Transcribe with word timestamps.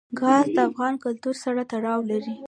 ګاز 0.19 0.45
د 0.55 0.57
افغان 0.69 0.93
کلتور 1.03 1.35
سره 1.43 1.61
تړاو 1.71 1.99
لري. 2.11 2.35